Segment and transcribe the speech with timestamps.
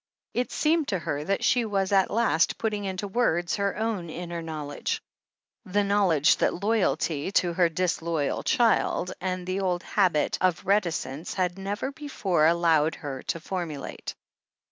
[0.33, 4.41] It seemed to her that she was at last putting into words her own inner
[4.41, 4.99] knowledge,
[5.63, 11.35] the knowledge that loyalty to her disloyal child and the old habit of reti cence
[11.35, 14.15] had never before allowed her to formulate.